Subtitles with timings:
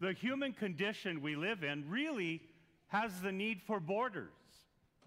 [0.00, 2.42] the human condition we live in really
[2.88, 4.30] has the need for borders.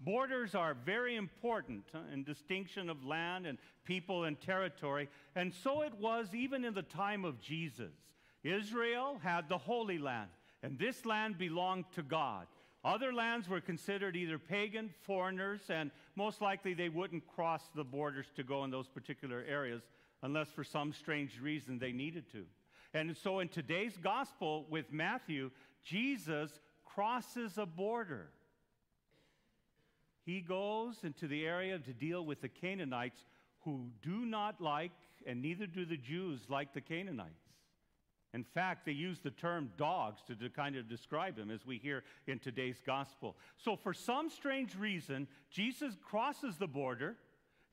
[0.00, 5.82] Borders are very important uh, in distinction of land and people and territory, and so
[5.82, 7.92] it was even in the time of Jesus.
[8.44, 10.30] Israel had the Holy Land,
[10.62, 12.46] and this land belonged to God.
[12.84, 18.26] Other lands were considered either pagan, foreigners, and most likely they wouldn't cross the borders
[18.36, 19.82] to go in those particular areas
[20.22, 22.44] unless for some strange reason they needed to.
[22.94, 25.50] And so in today's gospel with Matthew,
[25.84, 28.30] Jesus crosses a border.
[30.24, 33.24] He goes into the area to deal with the Canaanites
[33.60, 34.92] who do not like,
[35.26, 37.44] and neither do the Jews like the Canaanites.
[38.34, 42.04] In fact, they use the term dogs to, kind of describe them, as we hear
[42.26, 43.36] in today's gospel.
[43.56, 47.16] So, for some strange reason, Jesus crosses the border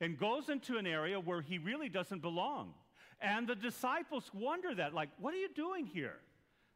[0.00, 2.72] and goes into an area where he really doesn't belong.
[3.20, 6.16] And the disciples wonder that, like, what are you doing here?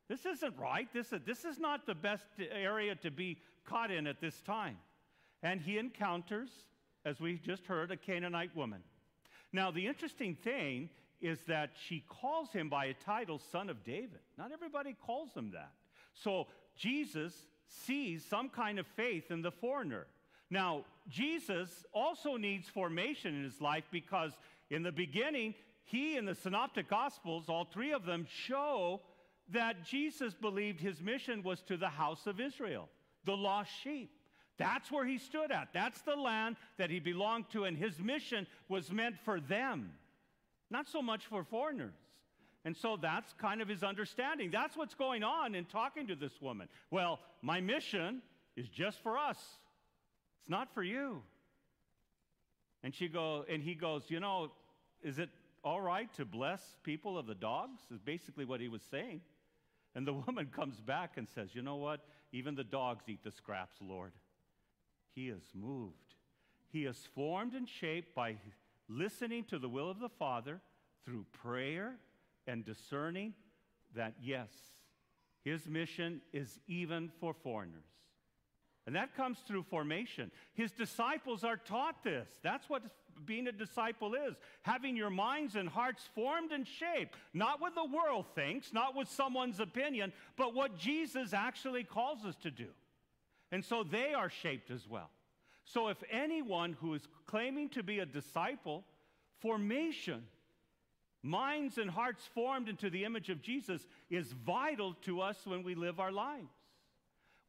[0.08, 0.88] This isn't right.
[0.92, 4.78] This is, this is not the best area to be caught in at this time.
[5.42, 6.48] And he encounters,
[7.04, 8.82] as we just heard, a Canaanite woman.
[9.52, 14.20] Now, the interesting thing is that she calls him by a title, Son of David.
[14.38, 15.72] Not everybody calls him that.
[16.14, 17.34] So Jesus
[17.68, 20.06] sees some kind of faith in the foreigner.
[20.50, 24.32] Now, Jesus also needs formation in his life because
[24.70, 25.54] in the beginning,
[25.90, 29.00] he and the Synoptic Gospels, all three of them, show
[29.48, 32.88] that Jesus believed his mission was to the house of Israel,
[33.24, 34.12] the lost sheep.
[34.56, 35.68] That's where he stood at.
[35.72, 39.92] That's the land that he belonged to, and his mission was meant for them,
[40.70, 41.94] not so much for foreigners.
[42.64, 44.50] And so that's kind of his understanding.
[44.50, 46.68] That's what's going on in talking to this woman.
[46.90, 48.22] Well, my mission
[48.54, 49.38] is just for us.
[50.40, 51.22] It's not for you.
[52.82, 54.52] And she go and he goes, "You know,
[55.02, 55.30] is it
[55.62, 59.20] all right to bless people of the dogs?" is basically what he was saying.
[59.94, 62.00] And the woman comes back and says, "You know what?
[62.32, 64.12] Even the dogs eat the scraps, Lord."
[65.14, 66.14] He is moved.
[66.68, 68.36] He is formed and shaped by
[68.88, 70.60] listening to the will of the Father
[71.04, 71.96] through prayer
[72.46, 73.34] and discerning
[73.94, 74.48] that, yes,
[75.44, 77.84] his mission is even for foreigners.
[78.86, 80.30] And that comes through formation.
[80.54, 82.28] His disciples are taught this.
[82.42, 82.82] That's what
[83.26, 87.84] being a disciple is having your minds and hearts formed and shaped, not what the
[87.84, 92.68] world thinks, not with someone's opinion, but what Jesus actually calls us to do.
[93.52, 95.10] And so they are shaped as well.
[95.64, 98.84] So if anyone who is claiming to be a disciple,
[99.40, 100.24] formation,
[101.22, 105.74] minds and hearts formed into the image of Jesus, is vital to us when we
[105.74, 106.50] live our lives.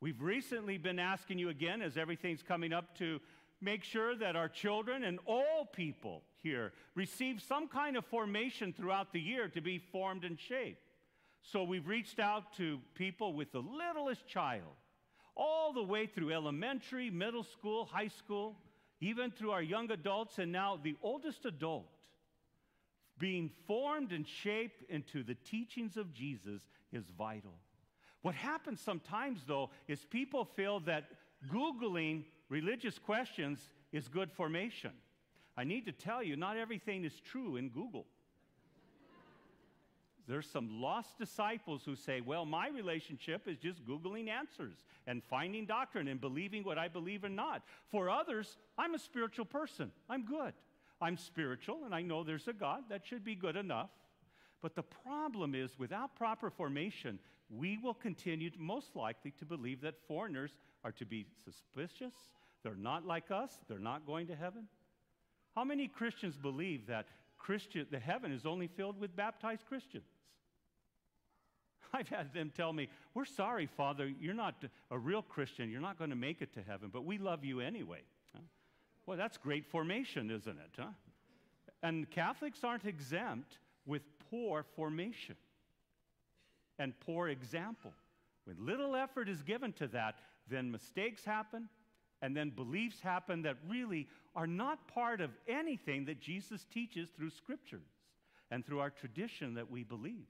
[0.01, 3.19] We've recently been asking you again, as everything's coming up, to
[3.61, 9.13] make sure that our children and all people here receive some kind of formation throughout
[9.13, 10.81] the year to be formed and shaped.
[11.43, 14.75] So we've reached out to people with the littlest child
[15.35, 18.57] all the way through elementary, middle school, high school,
[18.99, 21.89] even through our young adults, and now the oldest adult,
[23.17, 26.61] being formed and shaped into the teachings of Jesus
[26.91, 27.53] is vital.
[28.21, 31.05] What happens sometimes, though, is people feel that
[31.51, 34.91] Googling religious questions is good formation.
[35.57, 38.05] I need to tell you, not everything is true in Google.
[40.27, 44.75] There's some lost disciples who say, well, my relationship is just Googling answers
[45.07, 47.63] and finding doctrine and believing what I believe or not.
[47.89, 49.91] For others, I'm a spiritual person.
[50.09, 50.53] I'm good.
[51.01, 52.83] I'm spiritual and I know there's a God.
[52.89, 53.89] That should be good enough.
[54.61, 57.17] But the problem is, without proper formation,
[57.49, 60.51] we will continue, to, most likely, to believe that foreigners
[60.83, 62.13] are to be suspicious.
[62.63, 63.51] They're not like us.
[63.67, 64.67] They're not going to heaven.
[65.55, 67.07] How many Christians believe that
[67.37, 70.05] Christian, the heaven is only filled with baptized Christians?
[71.93, 75.69] I've had them tell me, We're sorry, Father, you're not a real Christian.
[75.69, 78.01] You're not going to make it to heaven, but we love you anyway.
[78.33, 78.41] Huh?
[79.05, 80.71] Well, that's great formation, isn't it?
[80.77, 80.89] Huh?
[81.83, 85.35] And Catholics aren't exempt with poor formation
[86.79, 87.93] and poor example.
[88.45, 90.15] When little effort is given to that,
[90.49, 91.69] then mistakes happen,
[92.21, 97.31] and then beliefs happen that really are not part of anything that Jesus teaches through
[97.31, 97.87] scriptures
[98.49, 100.27] and through our tradition that we believe.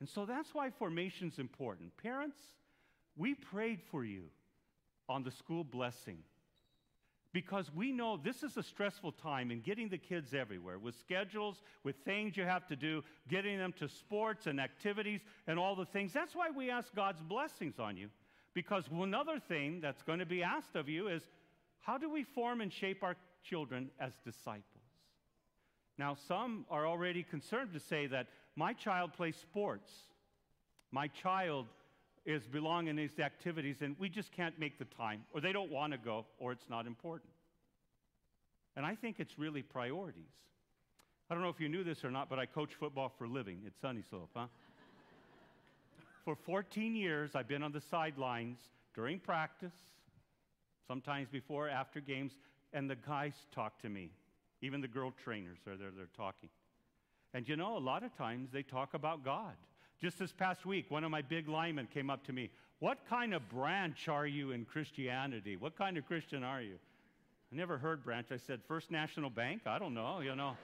[0.00, 1.96] And so that's why formation is important.
[1.96, 2.38] Parents,
[3.16, 4.24] we prayed for you
[5.08, 6.18] on the school blessing
[7.32, 11.62] because we know this is a stressful time in getting the kids everywhere with schedules,
[11.84, 15.84] with things you have to do, getting them to sports and activities and all the
[15.84, 16.12] things.
[16.12, 18.08] That's why we ask God's blessings on you.
[18.54, 21.22] Because one other thing that's going to be asked of you is
[21.80, 24.64] how do we form and shape our children as disciples?
[25.98, 28.26] Now, some are already concerned to say that
[28.56, 29.90] my child plays sports.
[30.90, 31.66] My child
[32.26, 35.70] is belong in these activities and we just can't make the time, or they don't
[35.70, 37.30] want to go, or it's not important.
[38.76, 40.32] And I think it's really priorities.
[41.28, 43.28] I don't know if you knew this or not, but I coach football for a
[43.28, 44.46] living at Sunnyslope, huh?
[46.24, 48.58] For 14 years, I've been on the sidelines
[48.94, 49.74] during practice,
[50.86, 52.32] sometimes before, after games,
[52.72, 54.10] and the guys talk to me.
[54.62, 56.48] Even the girl trainers are there, they're talking.
[57.32, 59.54] And you know, a lot of times they talk about God.
[60.00, 62.50] Just this past week, one of my big linemen came up to me.
[62.78, 65.56] What kind of branch are you in Christianity?
[65.56, 66.76] What kind of Christian are you?
[67.52, 68.28] I never heard branch.
[68.30, 69.62] I said, First National Bank?
[69.66, 70.56] I don't know, you know.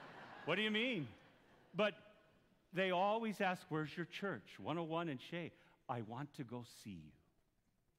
[0.46, 1.06] what do you mean?
[1.74, 1.94] But
[2.76, 4.56] they always ask, Where's your church?
[4.58, 5.52] 101 in Shea.
[5.88, 7.12] I want to go see you.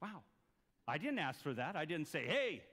[0.02, 0.22] Wow.
[0.88, 1.76] I didn't ask for that.
[1.76, 2.64] I didn't say, Hey,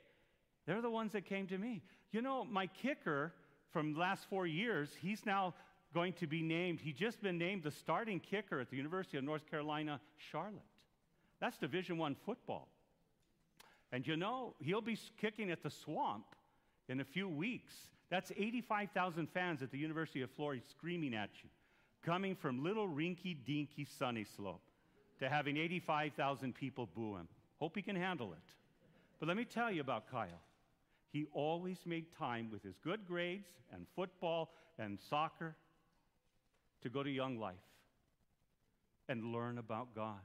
[0.67, 1.83] they're the ones that came to me.
[2.13, 3.33] You know, my kicker
[3.73, 5.55] from last four years, he's now
[5.93, 9.25] going to be named, he's just been named the starting kicker at the University of
[9.25, 10.01] North Carolina,
[10.31, 10.63] Charlotte.
[11.41, 12.69] That's Division One football.
[13.93, 16.25] And you know, he'll be kicking at the swamp
[16.89, 17.75] in a few weeks.
[18.11, 21.49] That's 85,000 fans at the University of Florida screaming at you,
[22.05, 24.63] coming from little rinky dinky sunny slope
[25.21, 27.29] to having 85,000 people boo him.
[27.59, 28.55] Hope he can handle it.
[29.21, 30.43] But let me tell you about Kyle.
[31.13, 35.55] He always made time with his good grades and football and soccer
[36.83, 37.55] to go to Young Life
[39.09, 40.21] and learn about God.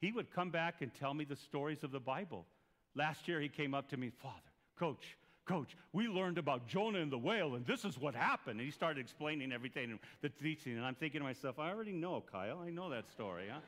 [0.00, 2.46] He would come back and tell me the stories of the Bible.
[2.94, 4.34] Last year, he came up to me, Father,
[4.78, 8.60] Coach, Coach, we learned about Jonah and the whale, and this is what happened.
[8.60, 10.76] And he started explaining everything, the teaching.
[10.76, 12.60] And I'm thinking to myself, I already know, Kyle.
[12.64, 13.60] I know that story, huh?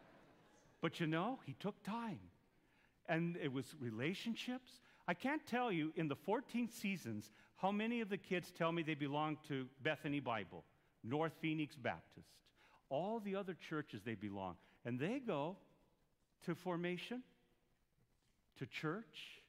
[0.80, 2.20] but you know, he took time.
[3.08, 4.70] And it was relationships.
[5.08, 8.82] I can't tell you in the 14 seasons how many of the kids tell me
[8.82, 10.64] they belong to Bethany Bible.
[11.02, 12.28] North Phoenix Baptist,
[12.88, 14.56] all the other churches they belong.
[14.84, 15.56] And they go
[16.44, 17.22] to formation,
[18.58, 19.42] to church,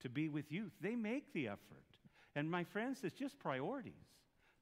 [0.00, 0.72] to be with youth.
[0.80, 1.58] They make the effort.
[2.34, 3.92] And my friends, it's just priorities.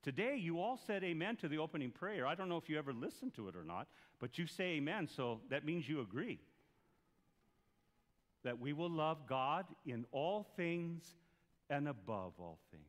[0.03, 2.27] Today, you all said amen to the opening prayer.
[2.27, 3.89] I don't know if you ever listened to it or not,
[4.21, 6.39] but you say amen, so that means you agree.
[8.45, 11.05] That we will love God in all things
[11.69, 12.85] and above all things.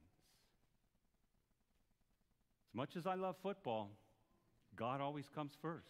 [2.70, 3.90] As much as I love football,
[4.76, 5.88] God always comes first.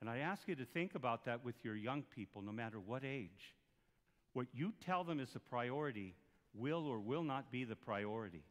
[0.00, 3.02] And I ask you to think about that with your young people, no matter what
[3.04, 3.54] age.
[4.36, 6.14] What you tell them is a priority
[6.52, 8.42] will or will not be the priority.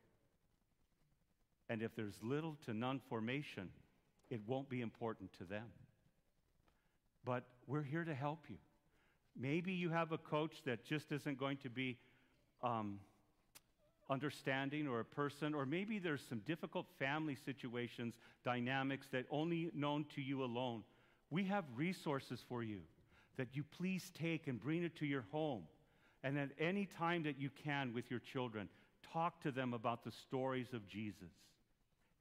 [1.70, 3.70] And if there's little to none formation,
[4.32, 5.68] it won't be important to them.
[7.24, 8.56] But we're here to help you.
[9.40, 12.00] Maybe you have a coach that just isn't going to be
[12.64, 13.00] um,
[14.10, 20.08] understanding or a person, or maybe there's some difficult family situations, dynamics that only known
[20.16, 20.82] to you alone.
[21.30, 22.80] We have resources for you
[23.38, 25.62] that you please take and bring it to your home.
[26.26, 28.68] And at any time that you can with your children,
[29.14, 31.30] talk to them about the stories of Jesus.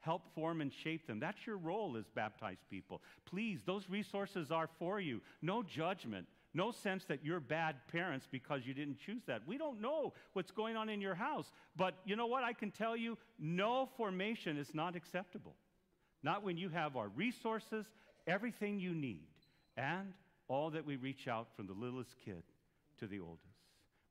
[0.00, 1.18] Help form and shape them.
[1.18, 3.00] That's your role as baptized people.
[3.24, 5.22] Please, those resources are for you.
[5.40, 6.26] No judgment.
[6.52, 9.40] No sense that you're bad parents because you didn't choose that.
[9.46, 11.50] We don't know what's going on in your house.
[11.74, 12.44] But you know what?
[12.44, 15.54] I can tell you no formation is not acceptable.
[16.22, 17.86] Not when you have our resources,
[18.26, 19.28] everything you need,
[19.78, 20.12] and
[20.46, 22.42] all that we reach out from the littlest kid
[23.00, 23.53] to the oldest.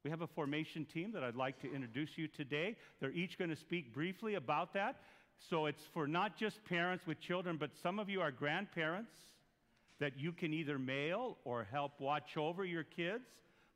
[0.03, 2.75] We have a formation team that I'd like to introduce you today.
[2.99, 4.97] They're each going to speak briefly about that.
[5.49, 9.13] So it's for not just parents with children, but some of you are grandparents
[9.99, 13.23] that you can either mail or help watch over your kids.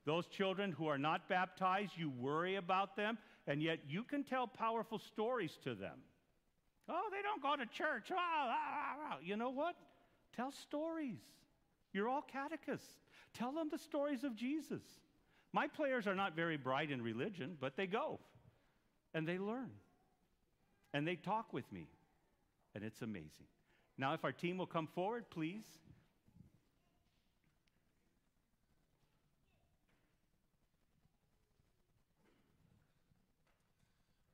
[0.05, 3.17] Those children who are not baptized, you worry about them,
[3.47, 5.99] and yet you can tell powerful stories to them.
[6.89, 8.11] Oh, they don't go to church.
[8.11, 9.75] Ah, ah, ah, you know what?
[10.35, 11.19] Tell stories.
[11.93, 12.99] You're all catechists.
[13.33, 14.81] Tell them the stories of Jesus.
[15.57, 18.19] My players are not very bright in religion, but they go
[19.15, 19.71] and they learn
[20.93, 21.87] and they talk with me,
[22.75, 23.47] and it's amazing.
[23.97, 25.65] Now, if our team will come forward, please.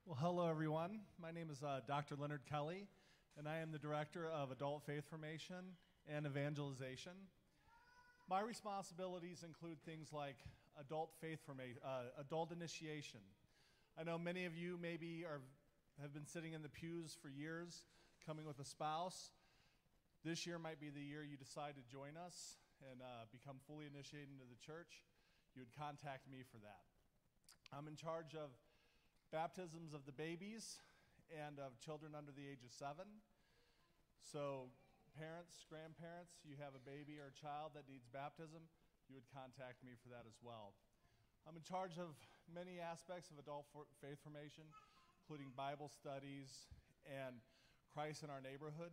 [0.05, 0.99] Well, hello, everyone.
[1.21, 2.17] My name is uh, Dr.
[2.19, 2.85] Leonard Kelly,
[3.37, 7.13] and I am the Director of Adult Faith Formation and Evangelization.
[8.29, 10.35] My responsibilities include things like
[10.79, 13.19] adult faith formation, uh, adult initiation.
[13.99, 15.41] I know many of you maybe are,
[16.01, 17.85] have been sitting in the pews for years,
[18.25, 19.31] coming with a spouse.
[20.23, 22.57] This year might be the year you decide to join us
[22.89, 25.03] and uh, become fully initiated into the church.
[25.55, 26.87] You would contact me for that.
[27.69, 28.49] I'm in charge of
[29.31, 30.79] baptisms of the babies
[31.29, 33.05] and of children under the age of seven.
[34.21, 34.69] So
[35.13, 38.65] parents, grandparents, you have a baby or a child that needs baptism,
[39.07, 40.73] you would contact me for that as well.
[41.47, 42.15] I'm in charge of
[42.47, 44.63] many aspects of adult for- faith formation,
[45.21, 46.67] including Bible studies
[47.05, 47.41] and
[47.93, 48.91] Christ in our neighborhood.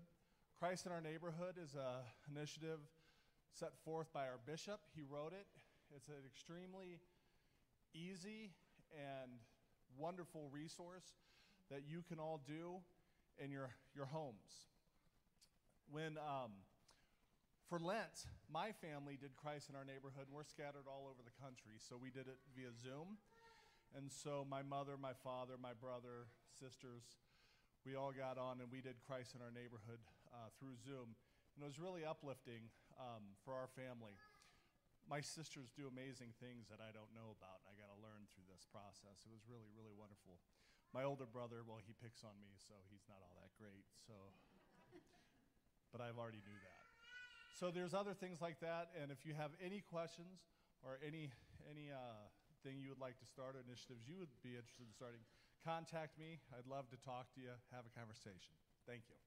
[0.58, 2.02] Christ in our neighborhood is an
[2.34, 2.80] initiative
[3.52, 4.80] set forth by our bishop.
[4.94, 5.46] He wrote it.
[5.94, 6.98] It's an extremely
[7.94, 8.52] easy
[8.92, 9.30] and
[9.98, 11.18] wonderful resource
[11.70, 12.82] that you can all do
[13.38, 14.68] in your, your homes.
[15.90, 16.52] When, um,
[17.70, 21.30] for Lent, my family did Christ in our neighborhood, and we're scattered all over the
[21.38, 23.22] country, so we did it via Zoom.
[23.94, 27.06] And so my mother, my father, my brother, sisters,
[27.86, 30.02] we all got on and we did Christ in our neighborhood
[30.34, 31.14] uh, through Zoom.
[31.54, 34.18] And it was really uplifting um, for our family.
[35.06, 38.30] My sisters do amazing things that I don't know about, and I got to learn
[38.30, 39.26] through this process.
[39.26, 40.42] It was really, really wonderful.
[40.90, 43.86] My older brother, well, he picks on me, so he's not all that great.
[44.06, 44.14] So,
[45.90, 46.79] but I've already knew that.
[47.60, 50.48] So there's other things like that, and if you have any questions
[50.80, 51.28] or any
[51.68, 52.24] any uh,
[52.64, 55.20] thing you would like to start or initiatives you would be interested in starting,
[55.60, 56.40] contact me.
[56.56, 58.56] I'd love to talk to you, have a conversation.
[58.88, 59.18] Thank you.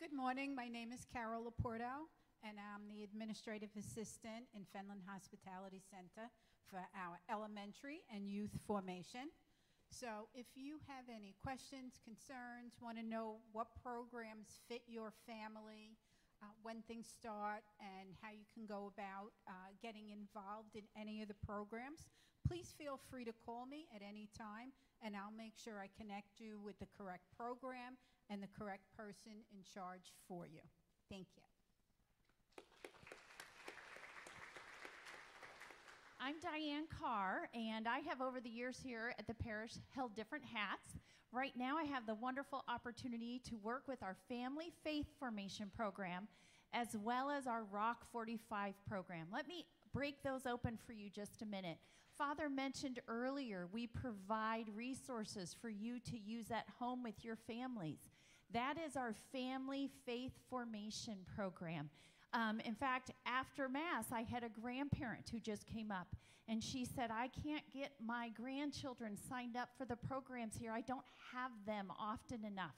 [0.00, 0.56] Good morning.
[0.56, 2.08] My name is Carol Laporto,
[2.40, 6.32] and I'm the administrative assistant in Fenland Hospitality Center
[6.64, 9.28] for our elementary and youth formation.
[9.90, 15.96] So, if you have any questions, concerns, want to know what programs fit your family,
[16.42, 21.22] uh, when things start, and how you can go about uh, getting involved in any
[21.22, 22.06] of the programs,
[22.46, 26.38] please feel free to call me at any time, and I'll make sure I connect
[26.38, 27.96] you with the correct program
[28.30, 30.60] and the correct person in charge for you.
[31.10, 31.47] Thank you.
[36.20, 40.44] I'm Diane Carr, and I have over the years here at the parish held different
[40.44, 40.98] hats.
[41.30, 46.26] Right now, I have the wonderful opportunity to work with our Family Faith Formation program
[46.72, 49.28] as well as our Rock 45 program.
[49.32, 51.78] Let me break those open for you just a minute.
[52.16, 58.10] Father mentioned earlier, we provide resources for you to use at home with your families.
[58.52, 61.90] That is our Family Faith Formation program.
[62.32, 66.08] Um, in fact, after Mass, I had a grandparent who just came up
[66.48, 70.72] and she said, I can't get my grandchildren signed up for the programs here.
[70.72, 72.74] I don't have them often enough.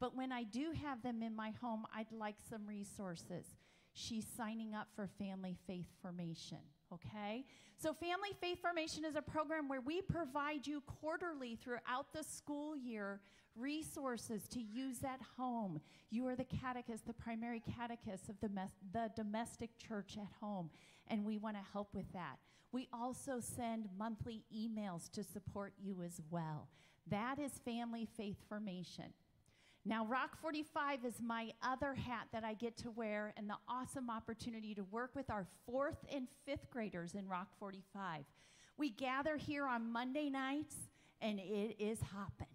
[0.00, 3.46] But when I do have them in my home, I'd like some resources.
[3.94, 6.58] She's signing up for Family Faith Formation,
[6.92, 7.44] okay?
[7.80, 12.76] So, Family Faith Formation is a program where we provide you quarterly throughout the school
[12.76, 13.20] year
[13.56, 15.80] resources to use at home.
[16.10, 20.70] You are the catechist, the primary catechist of the, mes- the domestic church at home,
[21.08, 22.38] and we want to help with that.
[22.72, 26.68] We also send monthly emails to support you as well.
[27.08, 29.12] That is family faith formation.
[29.84, 34.08] Now, Rock 45 is my other hat that I get to wear, and the awesome
[34.10, 38.24] opportunity to work with our fourth and fifth graders in Rock 45.
[38.78, 40.76] We gather here on Monday nights,
[41.20, 42.46] and it is hopping.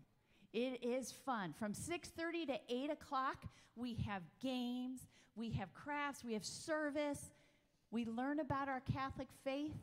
[0.54, 1.54] It is fun.
[1.54, 7.32] From 6:30 to 8 o'clock, we have games, we have crafts, we have service.
[7.90, 9.78] We learn about our Catholic faith,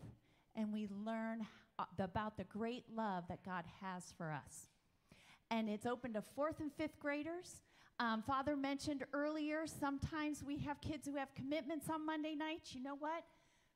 [0.54, 1.46] and we learn
[1.78, 4.66] uh, about the great love that God has for us.
[5.50, 7.62] And it's open to fourth and fifth graders.
[8.00, 12.74] Um, Father mentioned earlier, sometimes we have kids who have commitments on Monday nights.
[12.74, 13.24] You know what?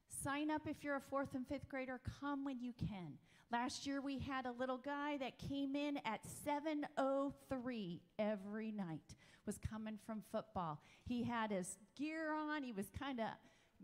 [0.08, 2.00] Sign up if you're a fourth and fifth grader.
[2.20, 3.18] Come when you can.
[3.50, 9.14] Last year we had a little guy that came in at 7:03 every night.
[9.46, 10.82] Was coming from football.
[11.04, 12.62] He had his gear on.
[12.62, 13.28] He was kind of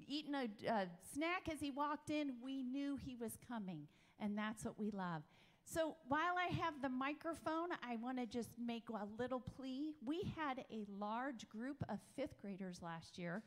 [0.06, 2.34] eating a, snack as he walked in.
[2.42, 3.88] We knew he was coming,
[4.18, 5.22] and that's what we love.
[5.64, 9.94] So while I have the microphone, I want to just make a little plea.
[10.04, 13.42] We had a large group of fifth graders last year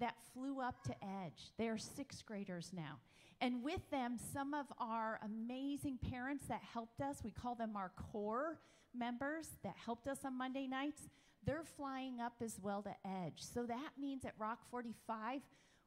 [0.00, 1.52] that flew up to Edge.
[1.58, 2.98] They're sixth graders now.
[3.40, 7.92] And with them, some of our amazing parents that helped us, we call them our
[8.12, 8.58] core
[8.94, 11.02] members that helped us on Monday nights,
[11.44, 13.38] they're flying up as well to Edge.
[13.38, 15.40] So that means at Rock 45,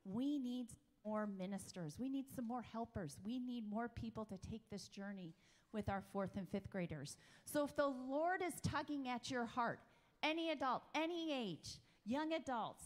[0.05, 0.67] we need
[1.05, 1.97] more ministers.
[1.99, 3.17] We need some more helpers.
[3.23, 5.33] We need more people to take this journey
[5.73, 7.17] with our fourth and fifth graders.
[7.45, 9.79] So if the Lord is tugging at your heart,
[10.23, 12.83] any adult, any age, young adults,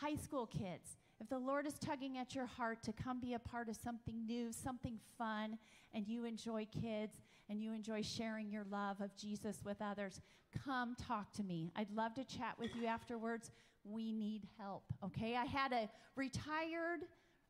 [0.00, 3.38] high school kids, if the Lord is tugging at your heart to come be a
[3.38, 5.58] part of something new, something fun,
[5.92, 10.20] and you enjoy kids and you enjoy sharing your love of Jesus with others,
[10.64, 11.72] come talk to me.
[11.74, 13.50] I'd love to chat with you afterwards.
[13.84, 15.34] We need help, okay?
[15.34, 17.00] I had a retired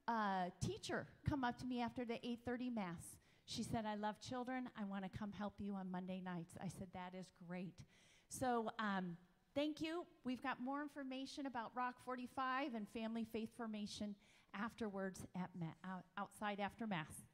[0.07, 3.19] uh, teacher come up to me after the 8:30 mass.
[3.45, 4.69] She said, I love children.
[4.79, 6.55] I want to come help you on Monday nights.
[6.63, 7.75] I said, That is great.
[8.29, 9.17] So, um,
[9.59, 10.07] thank you.
[10.25, 14.15] We've got more information about Rock 45 and family faith formation
[14.55, 17.25] afterwards at ma- outside after Mass.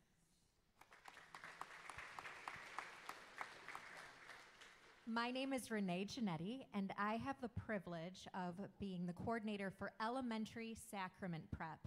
[5.07, 9.93] My name is Renee Genetti, and I have the privilege of being the coordinator for
[10.03, 11.81] elementary sacrament prep.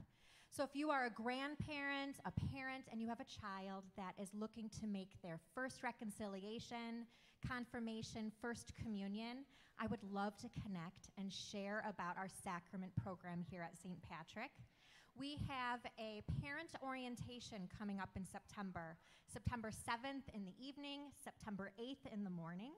[0.55, 4.29] So, if you are a grandparent, a parent, and you have a child that is
[4.35, 7.07] looking to make their first reconciliation,
[7.47, 9.37] confirmation, first communion,
[9.79, 14.01] I would love to connect and share about our sacrament program here at St.
[14.01, 14.49] Patrick.
[15.13, 18.97] We have a parent orientation coming up in September,
[19.31, 22.73] September 7th in the evening, September 8th in the morning.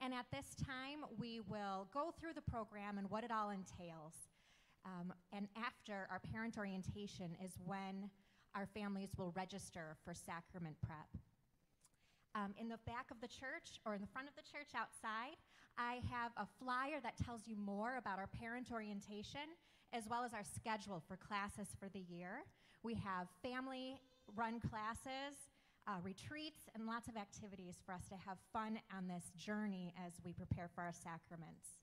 [0.00, 4.14] And at this time, we will go through the program and what it all entails.
[4.86, 8.10] Um, and after our parent orientation is when
[8.54, 11.10] our families will register for sacrament prep.
[12.34, 15.38] Um, in the back of the church or in the front of the church outside,
[15.76, 19.58] I have a flyer that tells you more about our parent orientation
[19.92, 22.42] as well as our schedule for classes for the year.
[22.82, 23.98] We have family
[24.36, 25.34] run classes,
[25.86, 30.14] uh, retreats, and lots of activities for us to have fun on this journey as
[30.24, 31.82] we prepare for our sacraments.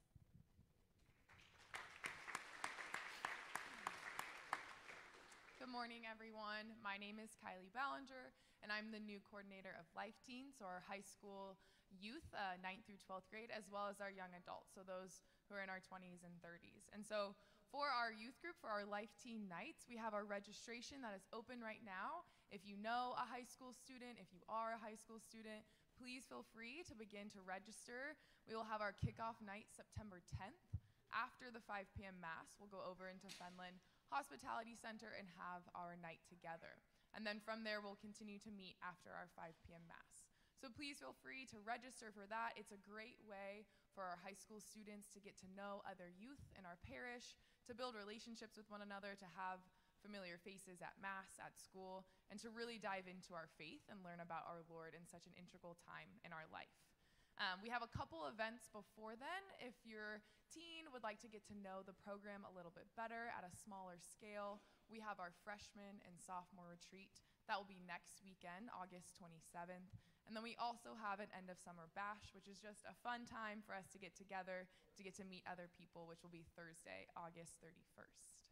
[5.58, 6.74] Good morning, everyone.
[6.82, 8.32] My name is Kylie Ballinger,
[8.64, 11.56] and I'm the new coordinator of Life Teens, so our high school
[12.00, 15.56] youth, uh, 9th through 12th grade, as well as our young adults, so those who
[15.56, 16.88] are in our 20s and 30s.
[16.92, 17.36] And so
[17.72, 21.24] for our youth group, for our Life Teen Nights, we have our registration that is
[21.32, 22.28] open right now.
[22.52, 25.64] If you know a high school student, if you are a high school student,
[25.96, 28.12] please feel free to begin to register.
[28.44, 30.60] We will have our kickoff night September 10th.
[31.12, 32.16] After the 5 p.m.
[32.24, 36.80] Mass, we'll go over into Fenland Hospitality Center and have our night together.
[37.12, 39.84] And then from there, we'll continue to meet after our 5 p.m.
[39.88, 40.21] Mass.
[40.62, 42.54] So please feel free to register for that.
[42.54, 43.66] It's a great way
[43.98, 47.34] for our high school students to get to know other youth in our parish,
[47.66, 49.58] to build relationships with one another, to have
[50.06, 54.22] familiar faces at Mass, at school, and to really dive into our faith and learn
[54.22, 56.78] about our Lord in such an integral time in our life.
[57.42, 59.42] Um, we have a couple events before then.
[59.58, 60.22] If your
[60.54, 63.50] teen would like to get to know the program a little bit better at a
[63.50, 67.18] smaller scale, we have our freshman and sophomore retreat.
[67.50, 69.90] That will be next weekend, August 27th.
[70.26, 73.26] And then we also have an end of summer bash, which is just a fun
[73.26, 76.46] time for us to get together, to get to meet other people, which will be
[76.54, 78.42] Thursday, August 31st.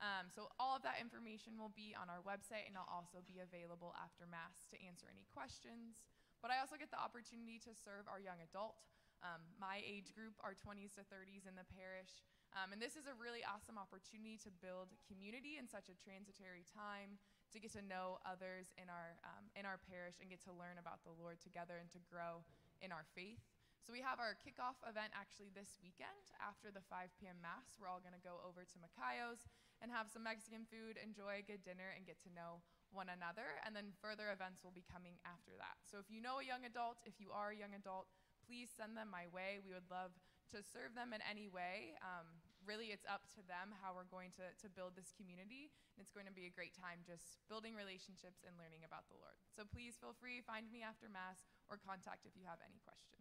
[0.00, 3.44] Um, so all of that information will be on our website, and I'll also be
[3.44, 6.00] available after Mass to answer any questions.
[6.40, 8.80] But I also get the opportunity to serve our young adult.
[9.20, 12.24] Um, my age group are 20s to 30s in the parish.
[12.56, 16.64] Um, and this is a really awesome opportunity to build community in such a transitory
[16.64, 17.20] time,
[17.52, 20.78] to get to know others in our, um, in our parish and get to learn
[20.78, 22.46] about the Lord together and to grow
[22.80, 23.42] in our faith.
[23.80, 27.40] So we have our kickoff event actually this weekend after the 5 p.m.
[27.40, 27.74] Mass.
[27.80, 29.48] We're all going to go over to Macayo's
[29.80, 32.60] and have some Mexican food, enjoy a good dinner, and get to know
[32.92, 33.56] one another.
[33.64, 35.80] And then further events will be coming after that.
[35.88, 38.12] So if you know a young adult, if you are a young adult,
[38.44, 39.64] please send them my way.
[39.64, 40.12] We would love
[40.52, 41.96] to serve them in any way.
[42.04, 45.72] Um, really, it's up to them how we're going to, to build this community.
[45.96, 49.16] And it's going to be a great time just building relationships and learning about the
[49.20, 49.36] Lord.
[49.52, 53.20] So please feel free, find me after Mass or contact if you have any questions.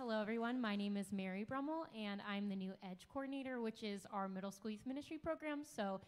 [0.00, 0.60] Hello, everyone.
[0.60, 4.50] My name is Mary Brummel, and I'm the new EDGE coordinator, which is our middle
[4.50, 5.60] school youth ministry program.
[5.62, 6.00] So,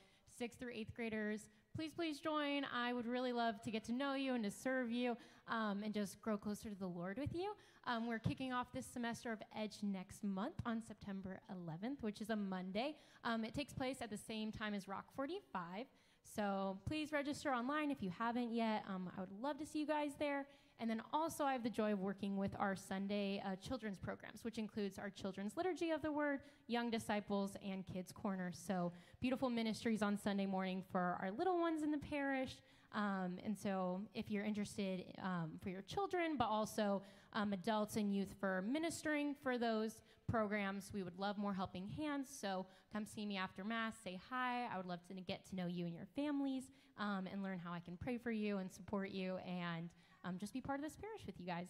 [0.42, 2.64] sixth through eighth graders, please, please join.
[2.74, 5.94] I would really love to get to know you and to serve you um, and
[5.94, 7.52] just grow closer to the Lord with you.
[7.86, 12.30] Um, we're kicking off this semester of EDGE next month on September 11th, which is
[12.30, 12.96] a Monday.
[13.22, 15.86] Um, it takes place at the same time as Rock 45.
[16.24, 18.82] So please register online if you haven't yet.
[18.88, 20.46] Um, I would love to see you guys there.
[20.80, 24.42] And then also, I have the joy of working with our Sunday uh, children's programs,
[24.42, 28.50] which includes our children's liturgy of the word, young disciples, and kids' corner.
[28.52, 32.56] So, beautiful ministries on Sunday morning for our little ones in the parish.
[32.94, 38.12] Um, and so, if you're interested um, for your children, but also um, adults and
[38.12, 42.28] youth for ministering for those programs, we would love more helping hands.
[42.28, 44.66] So, come see me after Mass, say hi.
[44.72, 46.64] I would love to get to know you and your families
[46.98, 49.88] um, and learn how I can pray for you and support you and
[50.24, 51.68] um, just be part of this parish with you guys.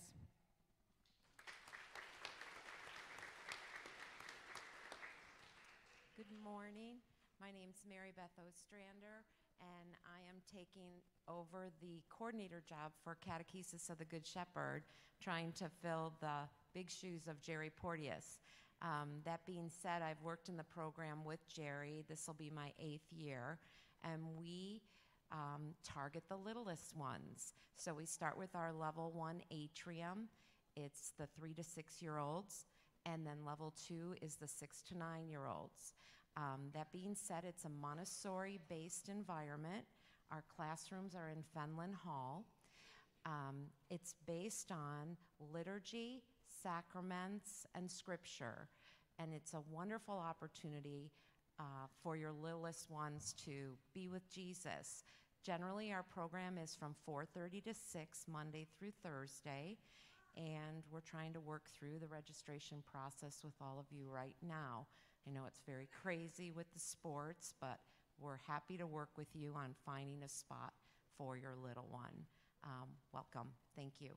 [6.16, 6.96] Good morning.
[7.40, 9.24] My name is Mary Beth Ostrander,
[9.60, 14.84] and I am taking over the coordinator job for Catechesis of the Good Shepherd,
[15.20, 18.40] trying to fill the big shoes of Jerry Porteous.
[18.82, 22.04] Um, that being said, I've worked in the program with Jerry.
[22.08, 23.58] This will be my eighth year.
[24.04, 24.82] And we
[25.33, 27.55] um, target the littlest ones.
[27.77, 30.29] So we start with our level one atrium,
[30.77, 32.66] it's the three to six year olds.
[33.05, 35.95] And then level two is the six to nine year olds.
[36.37, 39.85] Um, that being said, it's a Montessori based environment.
[40.31, 42.45] Our classrooms are in Fenland Hall.
[43.27, 45.16] Um, it's based on
[45.53, 46.23] liturgy,
[46.62, 48.68] sacraments, and scripture.
[49.18, 51.11] And it's a wonderful opportunity
[51.61, 55.05] uh, for your littlest ones to be with Jesus.
[55.42, 59.76] Generally, our program is from 4:30 to 6 Monday through Thursday,
[60.37, 64.87] and we're trying to work through the registration process with all of you right now.
[65.26, 67.81] I know it's very crazy with the sports, but
[68.18, 70.74] we're happy to work with you on finding a spot
[71.18, 72.26] for your little one.
[72.62, 73.48] Um, welcome.
[73.74, 74.16] Thank you.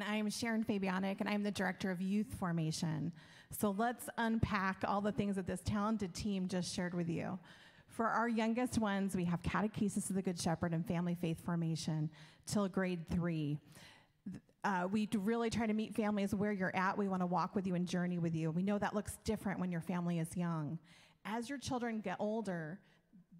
[0.00, 3.10] And I am Sharon Fabianic, and I'm the Director of Youth Formation.
[3.50, 7.36] So let's unpack all the things that this talented team just shared with you.
[7.88, 12.10] For our youngest ones, we have Catechesis of the Good Shepherd and Family Faith Formation
[12.46, 13.58] till grade three.
[14.62, 16.96] Uh, we really try to meet families where you're at.
[16.96, 18.52] We want to walk with you and journey with you.
[18.52, 20.78] We know that looks different when your family is young.
[21.24, 22.78] As your children get older,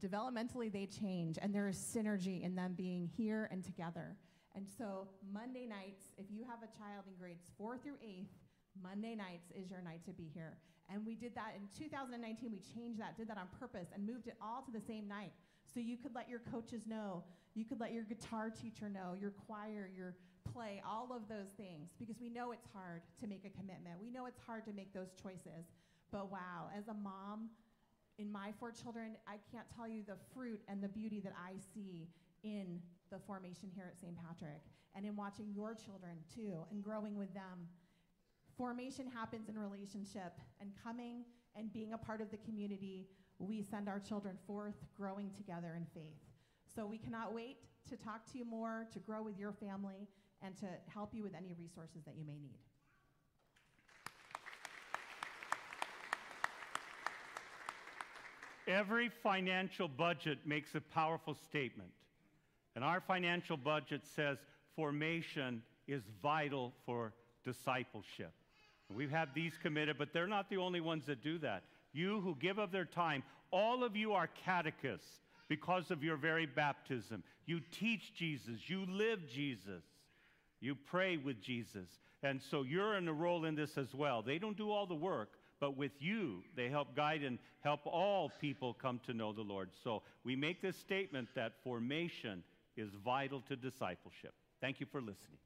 [0.00, 4.16] developmentally they change, and there is synergy in them being here and together.
[4.58, 8.34] And so, Monday nights, if you have a child in grades four through eighth,
[8.82, 10.58] Monday nights is your night to be here.
[10.90, 12.50] And we did that in 2019.
[12.50, 15.30] We changed that, did that on purpose, and moved it all to the same night.
[15.72, 17.22] So you could let your coaches know,
[17.54, 20.16] you could let your guitar teacher know, your choir, your
[20.52, 23.94] play, all of those things, because we know it's hard to make a commitment.
[24.02, 25.70] We know it's hard to make those choices.
[26.10, 27.50] But wow, as a mom,
[28.18, 31.52] in my four children, I can't tell you the fruit and the beauty that I
[31.72, 32.08] see
[32.42, 34.14] in the formation here at St.
[34.16, 34.62] Patrick
[34.94, 37.68] and in watching your children too and growing with them.
[38.56, 43.88] Formation happens in relationship and coming and being a part of the community, we send
[43.88, 46.18] our children forth growing together in faith.
[46.74, 50.08] So we cannot wait to talk to you more, to grow with your family,
[50.42, 52.58] and to help you with any resources that you may need.
[58.68, 61.90] Every financial budget makes a powerful statement.
[62.78, 64.38] And our financial budget says
[64.76, 67.12] formation is vital for
[67.44, 68.30] discipleship.
[68.88, 71.64] We've had these committed, but they're not the only ones that do that.
[71.92, 75.10] You who give of their time, all of you are catechists
[75.48, 77.24] because of your very baptism.
[77.46, 79.82] You teach Jesus, you live Jesus,
[80.60, 81.88] you pray with Jesus.
[82.22, 84.22] And so you're in a role in this as well.
[84.22, 88.30] They don't do all the work, but with you, they help guide and help all
[88.40, 89.70] people come to know the Lord.
[89.82, 92.44] So we make this statement that formation
[92.78, 94.34] is vital to discipleship.
[94.60, 95.38] Thank you for listening.